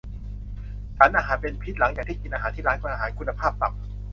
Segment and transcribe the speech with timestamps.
[0.97, 3.81] ฉันอาหารเป็นพิษหลังจากที่กินอาหารที่ร้านอาหารคุณภาพต่ำ